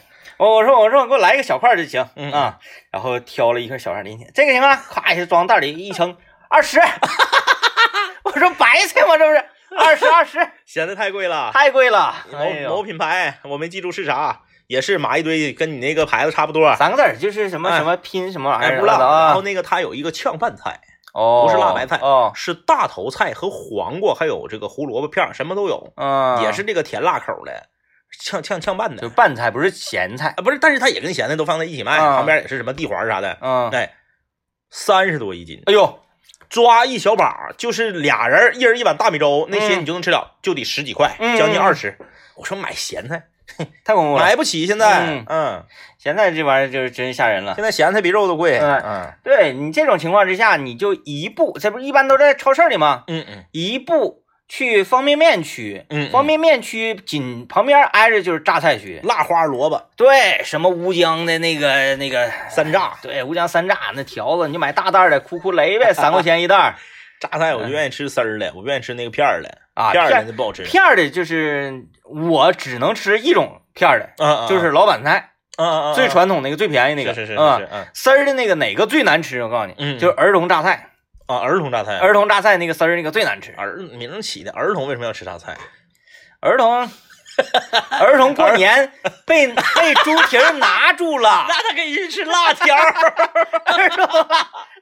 [0.42, 2.58] 我我说我说给我来一个小块就行，嗯啊，
[2.90, 4.74] 然后挑了一块小块儿进去，这个行吗？
[4.90, 6.16] 咵一下装袋里一称
[6.50, 6.80] 二十，
[8.24, 9.16] 我说白菜吗？
[9.16, 9.44] 这不是
[9.78, 16.74] 二十二十，显得太贵了，太贵了，某哎某品牌我没记住是啥，也是码一堆，跟你那个牌子差不多。
[16.74, 18.96] 三个字儿就是什么哎什么拼什么玩意哎，儿不知道。
[18.98, 19.26] 啊？
[19.26, 20.80] 然后那个它有一个炝拌菜，
[21.14, 27.68] 哦，不是辣白菜哦，是大头菜和黄瓜，还有这个胡萝卜片，什么都有，嗯，也是这个甜辣口的，
[28.20, 29.08] 炝炝炝拌的就。
[29.10, 33.92] 拌菜，不是咸菜，啊，不是，但是它也跟咸菜都放在一起卖，啊旁边也是什么地黄啥的，嗯，哎，
[34.70, 36.00] 三十多一斤，哎呦，
[36.48, 41.96] 抓一小把，就是俩人，一人一碗大米粥，那些嗯你就能吃了，就得十几块，嗯将近二十。
[42.36, 43.24] 我说买咸菜
[43.84, 45.64] 太恐怖了，买不起，现在，嗯嗯，
[45.98, 47.54] 咸菜这玩意儿就是真吓人了。
[47.54, 53.04] 现在咸菜比肉都贵，嗯嗯对你这种情况之下，你就一步，这不是一般都在超市里吗？
[53.08, 54.21] 嗯嗯一步
[54.54, 59.88] 去方便面区，方便面区紧旁边挨着就是榨菜区，辣花萝卜。
[59.96, 66.76] 对，什么乌江的那个那个三炸，对，乌江三炸那条子，你买大袋的，库库雷呗， 三块钱一袋
[67.18, 69.90] 榨菜我就愿意吃丝儿的，我不愿意吃那个片儿的，啊。
[69.90, 70.64] 片儿的不好吃。
[70.64, 77.86] 片儿的就是我只能吃一种片儿的，嗯嗯，就是老板菜，嗯嗯嗯最传统那个最便宜那个，是是是嗯是，嗯。
[77.94, 79.42] 丝儿的那个哪个最难吃？
[79.42, 79.98] 我告诉你，嗯。
[79.98, 80.90] 就是儿童榨菜，
[81.38, 83.52] 啊，儿童榨菜，儿童榨菜那个丝儿那个最难吃。
[83.56, 85.56] 儿名儿起的儿童为什么要吃榨菜？
[86.40, 86.90] 儿童
[88.00, 88.92] 儿童过年
[89.24, 92.92] 被被猪蹄儿拿住了， 那他可以去吃辣条儿。
[93.72, 94.06] 儿童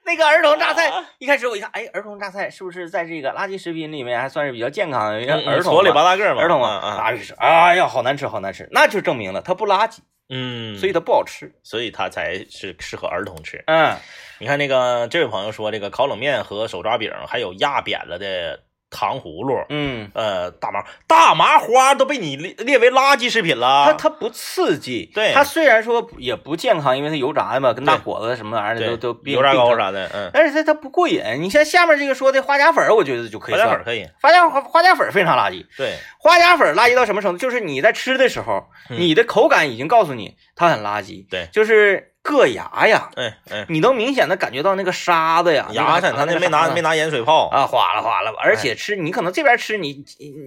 [0.05, 5.21] 那个儿童榨菜，一开始我一看，哎，儿童榨菜是不是在这个垃圾食品里面还算是比较健康的？
[5.21, 9.99] 因为儿童矬里嘛八大个嘛，儿童嘛，啊，啊，是，哎呀，好难吃，好难吃，那就证明了它不垃圾，
[10.31, 11.53] 嗯，所以它不好吃。
[11.63, 13.63] 所以它才是适合儿童吃。
[13.67, 13.95] 嗯，
[14.41, 23.85] 你看那个这位朋友说，这个烤冷面和手抓饼，还有压扁了的糖葫芦，嗯，呃，大麻大麻花都被你列列为垃圾食品了。
[23.87, 31.23] 它它不刺激，对它虽然说也不健康，因为它油炸的嘛，跟大果子什么玩意儿的都都并油炸糕，啥的，嗯，但是它它不过瘾。
[31.39, 33.55] 你像下面这个说的花甲粉儿，我觉得就可以。
[33.55, 37.39] 花甲粉可以，花甲花花甲粉儿非常垃圾，对，花甲粉儿垃圾到什么程度？
[37.39, 46.95] 就是你在吃的时候，嗯你的口感已经告诉你它很垃圾，对就是硌牙呀，哎哎，你能明显的感觉到那个沙子呀，牙碜，他那没拿没拿。
[46.95, 50.05] 盐水泡，啊，哗啦哗啦，而哎且吃你可能这边吃你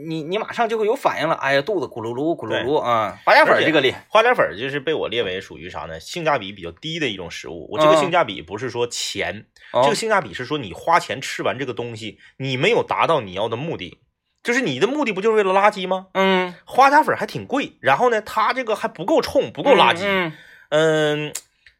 [0.07, 5.99] 你你马上就会有反应了，哎呀，肚子咕噜噜咕噜噜啊，花甲粉儿这个厉害，花甲粉就是被我列为属于啥呢？
[5.99, 7.67] 性价比比较低的一种食物。
[7.71, 13.97] 我这个嗯性价比不是说钱，哦这个性价比是说你花钱吃完这个东西，你没有达到你要的目的，
[14.43, 16.07] 就是你的目的不就是为了垃圾吗？
[16.13, 20.33] 嗯，花甲粉还挺贵，然后呢，它这个还不够冲，不够垃圾，嗯，
[20.69, 21.33] 嗯嗯，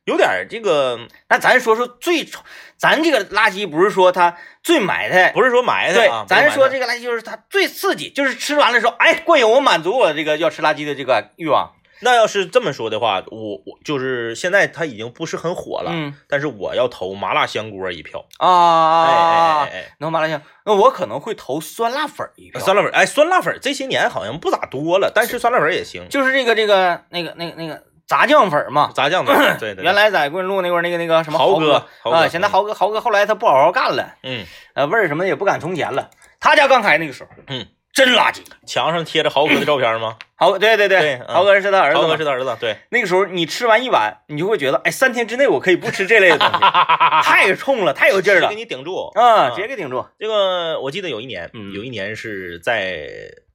[0.06, 2.42] 有点儿这个那咱说说最丑，
[2.78, 11.72] 咱这个垃圾不是说它最埋汰，不是说埋汰对啊，，咱说这这个垃圾就是它最刺激，就是吃完了之后，哎，过瘾，我满足我这个要吃垃圾的这个欲望。
[12.02, 19.96] 那要是这么说的话，我我就是现在它已经不是很火了，嗯但是我要投麻辣香锅一票，啊，哎哎哎哎。
[20.00, 22.60] 那麻辣香，那我可能会投酸辣粉儿一票。
[22.60, 26.10] 酸辣粉，哎，酸辣粉这些年好像不咋多了，但是酸辣粉也行。
[26.10, 28.92] 就是这个这个那个那个那个炸酱粉嘛。
[28.94, 29.84] 炸酱粉， 对对，对。
[29.84, 36.10] 原来在桂林路那块儿那个那个什么豪哥哥豪哥啊，现在豪哥豪哥后来他不好好干了，嗯，呃，味儿什么的也不敢从前了。
[36.40, 38.42] 他家刚开那个时候，嗯，真垃圾。
[38.66, 40.18] 墙上贴着豪哥的照片吗？
[40.36, 41.22] 豪对对对。
[41.26, 41.28] 嗯。
[41.34, 42.02] 豪哥是他儿子嘛。
[42.02, 46.54] 豪哥是他儿子，对，那个时候你吃完一碗，你就会觉得，哎，三天之内我可以不吃这类的东西，
[47.24, 48.50] 太冲了，太有劲儿了。
[48.50, 49.10] 给你顶住。
[49.16, 49.52] 啊！
[49.56, 50.06] 直接给顶住。
[50.20, 51.72] 这个我记得有一年，嗯。
[51.72, 53.08] 有一年是在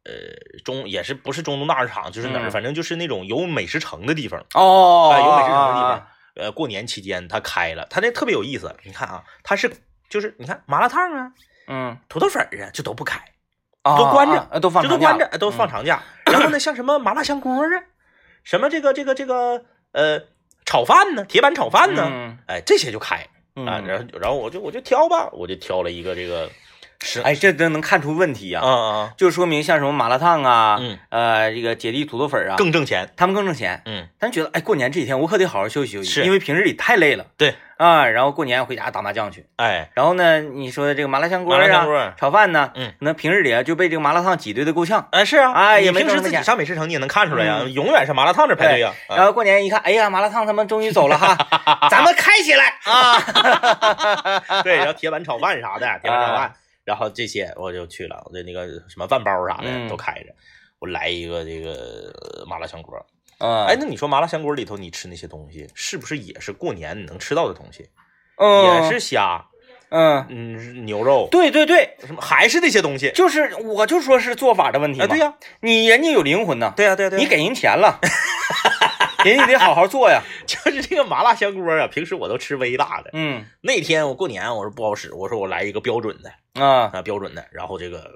[0.09, 6.07] 呃中，也是不是中东大市场，就是哪儿，嗯反正就是那种有美食城的地方，哦，哎，有美食城的地啊方。
[6.37, 8.75] 呃，过年期间他开了，他那特别有意思。
[8.85, 9.69] 你看啊，他是
[10.09, 11.33] 就是你看麻辣烫啊、
[11.67, 13.19] 嗯，土豆粉啊，就都不开，
[13.83, 16.01] 啊都关着都放这都关着，都放嗯长假。
[16.27, 17.67] 然后呢，像什么麻辣香锅啊，
[18.45, 20.21] 什么这个这个这个呃
[20.65, 23.83] 炒饭呢，铁板炒饭呢，嗯哎，这些就开嗯啊。
[23.85, 26.49] 然后然后我就我就挑吧，我就挑了一个这个
[27.01, 33.09] 是哎，这都能看出问题呀、啊啊就说明像什么麻辣烫啊，嗯，呃，这个姐弟土豆粉啊，更挣钱。
[33.17, 33.81] 他们更挣钱。
[33.87, 37.27] 嗯，咱觉得，哎，过年这几天我可得好好休息休息，是因为平日里太累了。
[37.37, 39.47] 对啊，然后过年回家打麻将去。
[39.57, 45.07] 哎，然后呢，你说的这个麻辣香锅麻辣香啊，锅，炒饭呢，嗯，那平日里啊就被这个麻辣烫挤兑的够呛。
[45.13, 48.93] 哎是啊，哎也没平时自己上美食城你也能看出来呀，嗯永远是麻辣烫这排队呀。
[49.09, 51.37] 啊然后过年一看，哎呀，麻辣烫他们终于走了哈，
[51.89, 54.51] 咱们开起来啊！
[54.65, 56.53] 对，然后铁板炒饭啥的，铁板炒饭啊，
[56.89, 60.35] 然后这些我就去了，我的那个什么饭包啥的嗯都开着，
[60.79, 62.97] 我来一个这个呃麻辣香锅。
[63.41, 67.91] 嗯，哎，那你说麻辣香锅里头你吃那些东西，是不是也是过年你能吃到的东西？
[68.39, 69.45] 嗯，也是虾，
[69.91, 73.13] 嗯，嗯，牛肉，对对对，什么还是那些东西？
[73.15, 75.05] 就是我就说是做法的问题嘛。
[75.05, 78.01] 啊，对呀，你人家有灵魂呐，对呀，对呀，对呀，你给人钱了，
[79.25, 80.21] 人家得好好做呀。
[80.47, 83.11] 就是这个麻辣香锅啊，平时我都吃微辣的。
[83.13, 83.45] 嗯。
[83.61, 86.31] 那天我过年，我说不好使，我说我来一个标准的。
[86.63, 88.11] 啊，啊，标准的，然后这个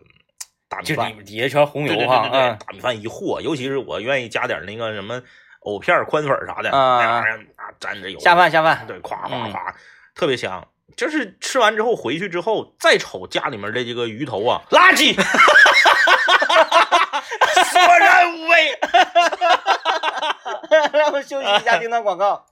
[0.68, 2.58] 大米就饭，你底下全红油哈，对对对，嗯。
[2.66, 5.20] 大米饭一和，尤其是我愿意加点那个什么
[5.60, 6.98] 藕片、宽粉啥的，啊。
[7.00, 8.84] 那玩意儿啊沾着油，下饭下饭。
[8.86, 9.52] 对，夸夸嗯。
[9.52, 9.74] 夸，
[10.14, 10.66] 特别香。
[10.94, 15.16] 就是吃完之后回去之后，再瞅家里面的这个鱼头啊，垃圾，
[17.12, 18.79] 索然无味。
[20.92, 22.46] 让我们休息一下，听段广告。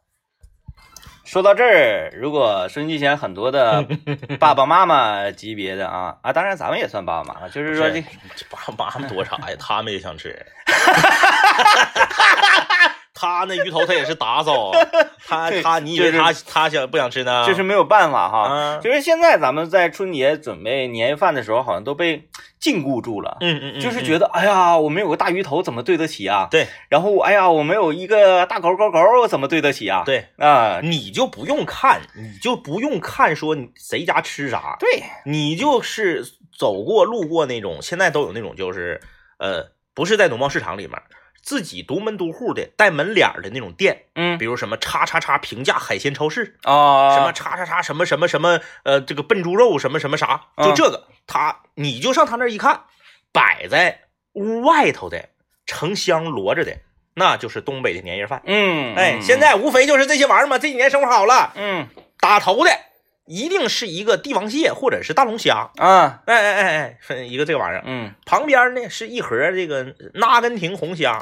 [1.24, 3.86] 说到这儿，如果收音机前很多的
[4.40, 8.02] 爸爸妈妈级别的啊啊，当然咱们也算爸爸妈妈，就是说这
[8.50, 9.56] 爸爸妈妈多啥呀？
[9.58, 10.44] 他们也想吃。
[13.20, 14.72] 他那鱼头他也是打扫，
[15.28, 17.44] 他他你以为就是他他想不想吃呢？
[17.46, 18.48] 这是没有办法哈。
[18.48, 23.36] 啊，就是现在咱们在春节准备年夜饭的时候，好像都被禁锢住了。
[23.42, 26.48] 嗯嗯嗯，就是觉得，哎呀，我没有个大鱼头，怎么对得起啊？
[26.50, 30.02] 对然后，哎呀，我没有一个大狗狗狗，我怎么对得起啊？
[30.06, 36.24] 对，啊，你就不用看，你就不用看说谁家吃啥，对，你就是
[36.58, 38.98] 走过路过那种，现在都有那种就是
[39.38, 40.98] 呃，不是在农贸市场里面。
[41.42, 52.82] 自己独门独户的带门脸儿的那种店，嗯比如什么叉叉叉平价海鲜超市，啊，什么叉叉叉什么什么什么呃，这个笨猪肉什么什么啥，就嗯这个，他你就上他那一看，
[53.32, 54.02] 摆在
[54.34, 55.30] 屋外头的
[55.66, 56.76] 成箱摞着的，
[57.14, 58.42] 那就是东北的年夜饭。
[58.44, 60.58] 嗯，哎，嗯现在无非就是这些玩意儿嘛。
[60.58, 62.70] 这几年生活好了，嗯打头的
[63.30, 65.70] 一定是一个帝王蟹或者是大龙虾。
[65.76, 67.82] 啊哎哎哎哎，分一个这个玩意儿。
[67.86, 71.16] 嗯，旁边呢是一盒这个阿根廷红虾，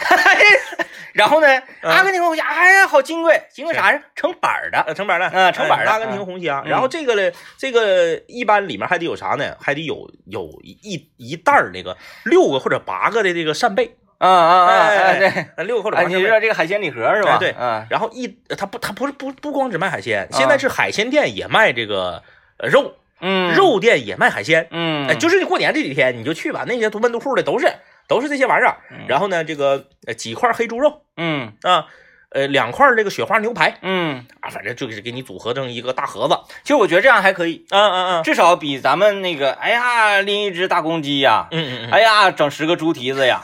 [1.13, 1.47] 然后呢，
[1.83, 4.03] 嗯阿根廷红虾，哎呀，好金贵，金贵啥呀？
[4.15, 6.63] 成板儿的，呃，成板的，嗯成板的哎阿根廷红虾。
[6.65, 9.55] 嗯然后这个呢，这个一般里面还得有啥呢？
[9.61, 11.95] 还得有有一一袋儿那个
[12.25, 16.05] 六个或者八个的这个扇贝，啊啊啊对，呃六个或者哎。
[16.05, 17.35] 你知道这个海鲜礼盒是吧？
[17.35, 22.23] 哎对嗯，然后一它不它不是不不光只卖海鲜，现在是海鲜店也卖这个
[22.59, 24.67] 呃肉，嗯，肉店也卖海鲜。
[24.71, 27.73] 嗯，哎，就是你过年这几天你就去吧，那些独门独户的都是
[28.09, 28.77] 都是这些玩意儿。
[28.91, 31.87] 嗯然后呢，这个呃几块黑猪肉嗯啊，
[32.31, 36.37] 呃两块这个雪花牛排嗯，啊，反正就是给你组合成一个大盒子。
[36.63, 43.41] 其实我觉得这样还可以，嗯嗯嗯至少比咱们那个，哎呀，拎一只大公鸡呀，嗯嗯嗯，哎呀，整十个猪蹄子呀，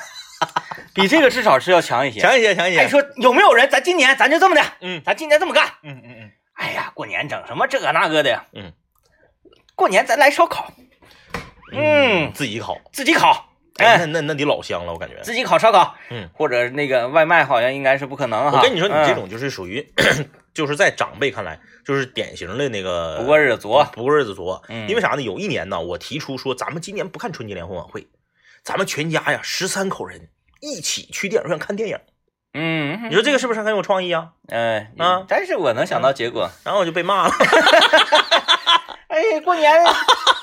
[0.95, 2.21] 比这个至少是要强一些。
[2.21, 2.89] 强一些强一哎，些。
[2.89, 3.69] 说有没有人？
[3.69, 5.67] 咱今年咱就这么的，嗯咱今年这么干。
[5.83, 8.45] 嗯嗯嗯，哎呀，过年整什么这个那个的呀？
[8.55, 8.73] 嗯，
[9.75, 10.73] 过年咱来烧烤，
[11.73, 15.21] 嗯，自己烤，自己烤，哎，那哎，那那得老香了，我感觉。
[15.23, 18.59] 自己烤烧烤，嗯，或者那个外卖好像应该是不可能哈。
[18.59, 19.85] 我跟你说，你这嗯种就是属于，
[20.55, 24.63] 就是在长辈看来，就是典型的那个不过日子作，不过日子作。
[24.69, 25.23] 嗯因为啥呢？
[25.23, 28.07] 有一年呢，我提出说，咱们今年不看春节联欢晚会，
[28.63, 30.29] 咱们全家呀十三口人
[30.65, 31.99] 一起去电影院看电影。
[32.55, 34.29] 嗯，你说这个是不是很有创意啊？
[34.49, 36.49] 哎啊但是我能想到结果。
[36.65, 37.35] 然后我就被骂了。
[39.09, 39.73] 哎，过年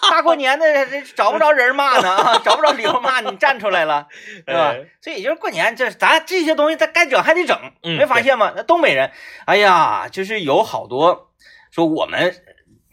[0.10, 4.08] 大过年的，这找不着人骂呢啊，找不着理由骂你站出来了，
[4.46, 4.86] 对吧哎？
[5.02, 8.54] 所以就是过年，这咱这些东西，咱该整还得整，嗯没发现吗？
[8.56, 9.12] 那东北人，
[9.46, 11.32] 哎呀，就是有好多
[11.72, 12.36] 说我们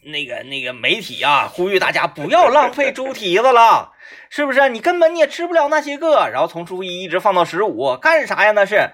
[0.05, 3.93] 那个那个媒体啊，呼吁大家不要浪费猪蹄子了，
[4.31, 4.69] 是不是？
[4.69, 8.53] 你根本你也吃不了那些个，然后从初一一直放到十五，干啥呀？
[8.53, 8.91] 那是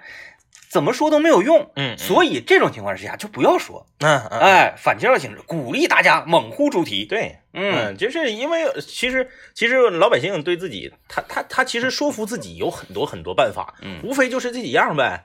[0.70, 1.70] 怎么说都没有用。
[1.76, 7.04] 嗯，所以这种情况之下就不要说，嗯嗯，哎，反介绍形式，鼓励大家猛呼猪蹄。
[7.04, 15.24] 对，嗯嗯，就是因为其实其实老百姓对自己，他他他其实说服自己有很多很多办法，嗯无非就是这几样呗。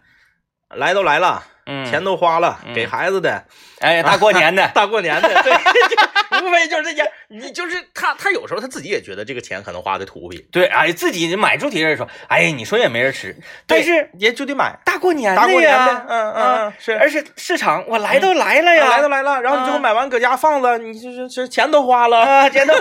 [0.75, 3.43] 来都来了，嗯，钱都花了，嗯给孩子的，
[3.79, 5.51] 哎，大过年的， 大过年的，对，
[5.89, 5.97] 就
[6.45, 7.11] 无非就是这些。
[7.27, 13.35] 你就是他，他有时候他自己也觉得这个钱可能花的土逼，对，哎，自己买猪蹄儿的时候，哎，你说也没人吃，
[13.67, 14.75] 但是也就得买。
[14.83, 16.97] 大过年大过年呀的，嗯嗯嗯，是。
[16.97, 22.73] 而且市场我来都来了呀，来都来了，然后你最后啊买完搁家放着，你这这这钱都花了，啊，真的，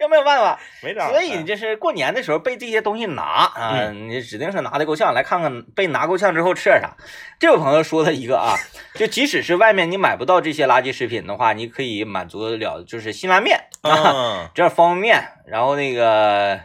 [0.00, 0.58] 有没有办法？
[0.82, 1.08] 没招。
[1.10, 3.22] 所以就是过年的时候被这些东西拿
[3.54, 5.14] 啊，你指定是拿的够呛。
[5.14, 6.90] 来看看被拿够呛之后吃点啥。
[7.38, 8.56] 这位朋友说的一个啊，
[8.94, 16.58] 就即使是外面你买不到这些垃圾食品的话，你可以满足得了，就是辛拉面 啊，嗯，这方便面，然后那个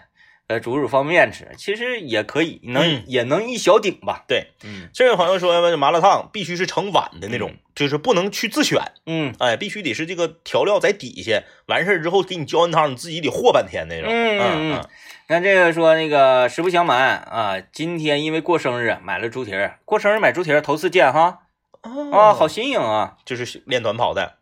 [0.47, 3.03] 呃煮煮方便面吃，其实也可以，能、嗯。
[3.07, 4.23] 也能一小顶吧。
[4.27, 4.47] 对。
[4.63, 4.89] 嗯。
[4.93, 9.33] 这位朋友说，麻辣烫必须是盛碗的那种，就是不能去自选，嗯。
[9.39, 14.09] 哎，必须得是这个调料在底下，完事儿之后给你浇完汤，你自己得和半天那种。
[14.09, 14.85] 嗯嗯嗯，
[15.27, 21.39] 看这个说那个实不相瞒啊，今天因为过生日买了猪蹄儿，过生日买猪蹄儿头次见哈。
[21.83, 23.17] 嗯啊，好新颖啊！
[23.25, 24.35] 就是练短跑的，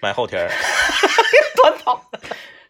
[0.00, 0.48] 买后蹄儿，
[1.56, 2.02] 短跑，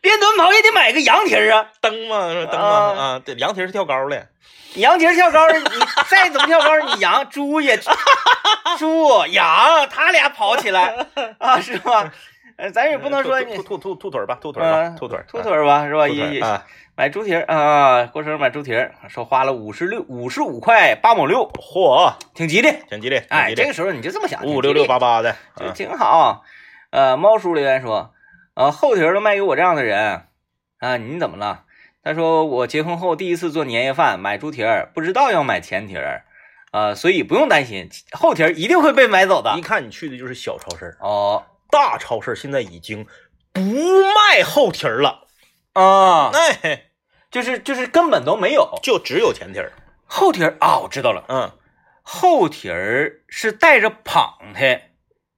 [0.03, 4.29] 练短跑也得买个羊蹄儿啊，蹬嘛，是蹬嘛啊啊，对，羊蹄儿是跳高的，
[4.75, 5.65] 羊蹄儿跳高儿，你
[6.09, 7.79] 再怎么跳高儿，你羊猪也
[8.79, 11.07] 猪羊，他俩跑起来
[11.39, 12.13] 啊，是吧？
[12.57, 16.09] 呃，咱也不能说你兔兔兔兔腿儿吧，兔腿儿吧，嗯兔腿儿，兔腿儿吧，是吧？
[16.09, 16.61] 也也
[16.97, 22.73] 买猪蹄儿啊，过生日买猪蹄儿，说花了五十六五十五块八毛六，嚯，挺吉利。
[22.91, 26.43] 挺吉利，哎，这个时候你就这么想，五五六六八八的，啊就挺好。
[26.91, 28.15] 呃，猫叔留言说，
[28.55, 30.29] 呃，后蹄儿都卖给我这样的人
[30.79, 31.65] 啊，你怎么了？
[32.03, 36.25] 他说我结婚后第一次做年夜饭，买猪蹄儿，不知道要买前蹄儿，
[36.73, 39.61] 呃，所以不用担心，后蹄儿一定会被买走的一。
[39.61, 43.07] 看你去的就是小超市儿，哦，大超市儿现在已经
[43.53, 45.27] 不卖后蹄儿了，
[45.75, 46.85] 啊，哎，
[47.31, 49.73] 就是就是根本都没有就只有前蹄儿，
[50.07, 51.53] 后蹄儿啊，我知道了，嗯，
[52.03, 54.81] 后蹄儿是带着膀的，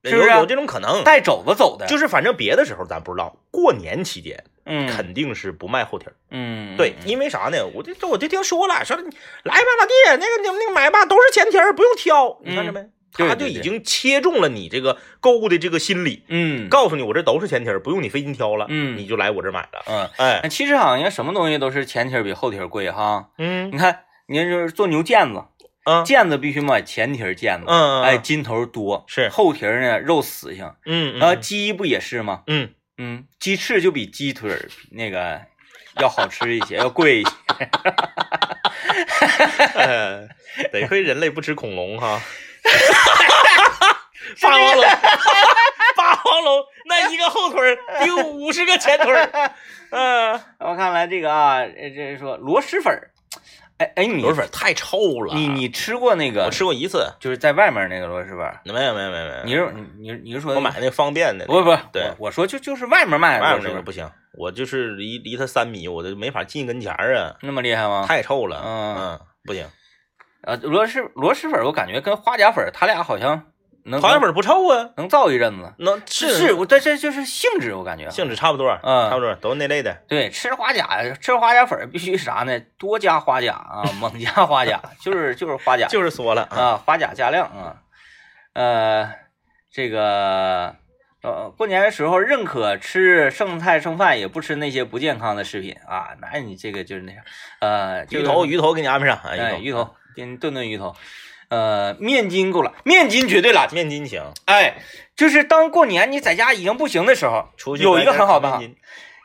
[0.03, 1.03] 是不是有有这种可能？
[1.03, 6.13] 带肘子走的，就是反正别的时候咱不知道，过年期间嗯肯定是不卖后蹄儿。
[6.31, 7.57] 嗯，对，因为啥呢？
[7.73, 9.03] 我这这我就听说了，说你
[9.43, 12.39] 来吧，老弟，那个你们那个买吧，都是前蹄儿，不用挑。
[12.43, 12.79] 你看着没？
[12.79, 19.83] 嗯他就已经切中了你这个购物的这个心理，嗯告诉你我这都是前蹄儿，不用你费劲挑了，嗯你就来我这买了。
[19.85, 23.27] 嗯，哎，其实好像什么东西都是前蹄儿比后蹄儿贵哈。
[23.37, 25.43] 嗯你看，你就是做牛腱子，
[25.85, 30.71] 嗯腱子必须买前蹄儿腱子，嗯，哎，筋头多，是后蹄呢肉死性。
[30.85, 32.43] 嗯啊，鸡不也是吗？
[32.47, 35.41] 嗯嗯，鸡翅就比鸡腿儿那个
[35.99, 37.31] 要好吃一些， 要贵一些。
[39.75, 40.27] 呃
[40.71, 42.21] 得亏人类不吃恐龙哈。
[44.41, 44.83] 霸王龙，
[45.97, 49.51] 霸王龙那一个后腿儿顶五十个前腿儿。
[49.89, 53.10] 嗯，我看来这个啊，呃这是说螺蛳粉儿，
[53.81, 55.33] 哎哎，你螺蛳粉太臭了。
[55.33, 56.45] 你你吃过那个？
[56.45, 58.37] 我吃过一次，就是在外面那个螺蛳粉。
[58.65, 59.43] 没有没有没有没有。
[59.43, 61.45] 你是你你是说我买那个方便的？
[61.47, 64.07] 不不，对我我说就就是外面卖的外螺蛳粉儿，面那个不行，
[64.37, 68.05] 我就是离离它三米，我都没法近跟前儿啊，那么厉害吗？
[68.07, 68.61] 太臭了。
[68.63, 69.65] 嗯嗯，不行。
[70.43, 73.50] 呃，螺蛳螺蛳粉，我感觉跟花甲粉儿，它俩好像
[73.85, 75.73] 能花甲粉儿不臭啊，能造一阵子。
[75.79, 79.93] 能是，我但这就是性质，我感觉性质差不多，嗯差不多都是那类的。
[80.07, 80.87] 对，吃花甲
[81.19, 82.59] 吃花甲粉儿必须啥呢？
[82.77, 87.77] 多加花甲啊，猛加花甲， 就是就是花甲，就是缩了啊，啊，花甲加量啊。
[88.53, 89.09] 呃，
[89.71, 90.75] 这个
[91.23, 96.09] 呃，过年的时候认可吃剩菜剩饭，也不吃那些不健康的食品啊。
[96.21, 97.21] 那你这个就是那啥，
[97.59, 100.95] 呃，鱼头鱼头给你安排上，哎，哎，鱼头，给你炖炖鱼头。
[101.51, 103.67] 呃，面筋够了，面筋绝对了。
[103.73, 104.77] 面筋行，哎，
[105.17, 108.61] 就是当过年你在家已经不行的时候，出去有一个很好办法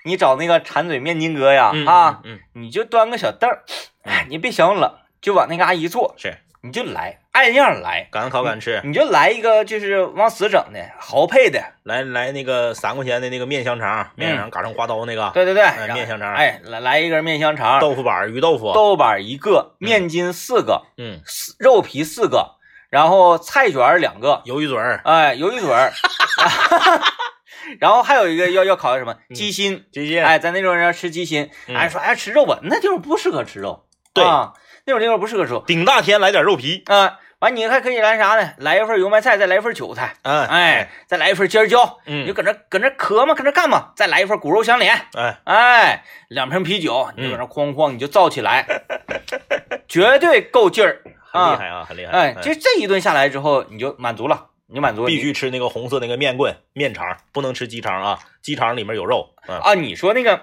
[0.04, 3.62] 你找那个馋嘴面筋哥呀，嗯啊，嗯，嗯你就端个小凳儿，
[4.02, 6.36] 哎，你别想冷，就往那嘎一坐，是
[6.66, 15.54] 你就来，按样来，敢烤敢吃，你就来一个就是往死整的，豪配的，来来那个三块钱的那个面香肠，面香肠嘎成花刀那个，嗯对对。
[15.54, 16.34] 对，面香肠。
[16.34, 22.56] 哎，来来一根面香肠，豆腐板儿鱼豆腐，豆腐板一个，面筋四个，嗯，四肉皮四个，
[22.90, 25.92] 然后菜卷两个，鱿鱼嘴儿，哎，鱿鱼嘴儿，
[27.80, 29.14] 然后还有一个要要烤的什么？
[29.30, 29.34] 嗯。
[29.34, 31.76] 鸡心，鸡心，哎，在那种人吃鸡心，嗯。
[31.76, 34.24] 哎说哎吃肉吧，那地方不适合吃肉，对。
[34.24, 34.52] 啊，
[34.86, 38.52] 那种地方不适合吃肉，顶大天来点肉皮，啊，完你还可以来啥呢？
[38.58, 43.92] 来一份油麦菜，再来一份韭菜，嗯哎，，再来一份尖椒，嗯你就嗯，搁那搁那磕嘛，搁那干嘛？
[43.96, 48.64] 再来一份骨肉相连，哎，哎，两瓶啤酒，你就嗯搁那哐哐你就造起来，
[49.88, 51.50] 绝对够劲儿啊！
[51.50, 55.08] 很厉害啊，很厉害，哎，就这一顿下来之后，你就满足了，你满足了。
[55.08, 59.74] 必须吃那个红色那个面棍面肠，不能吃鸡肠啊，鸡肠里面有肉，嗯，啊！
[59.74, 60.40] 你说那个，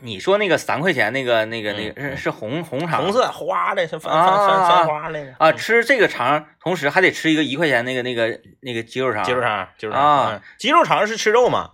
[0.00, 11.70] 你说那个三块钱那个那个那个嗯是是红红肠，红色花的，是翻啊翻翻翻花那个啊，吃这个肠，同时还得吃一个一块钱那个那个那个鸡肉肠，鸡肉肠，鸡肉肠鸡肉肠是吃肉嘛？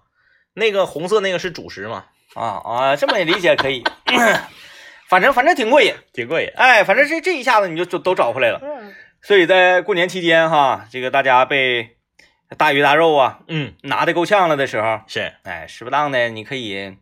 [0.54, 2.06] 那个红色那个是主食嘛？
[2.34, 3.82] 啊啊，这么理解可以，
[5.08, 6.48] 反正反正挺过瘾，挺过瘾。
[6.54, 8.60] 哎，反正这这一下子你就就都找回来了。
[9.22, 11.96] 所以在过年期间哈，这个大家被
[12.56, 16.96] 大鱼大肉啊嗯，拿的够呛了的时候，是哎，适不当的你可以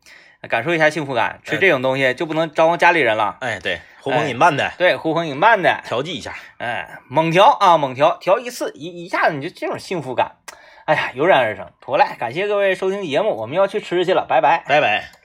[0.48, 1.40] 感受一下幸福感。
[1.44, 6.34] 吃这种东西就不能招呼家里人了，哎，对，呼朋引伴的，对，呼朋引伴的，调剂一下。
[6.58, 10.36] 哎，猛调啊，猛调，调一次一一下子你就这种幸福感，
[10.84, 11.66] 哎呀，油然而生。
[11.80, 14.62] 妥了，感谢各位收听节目，我们要去吃去了，拜拜。
[14.66, 15.17] 拜拜。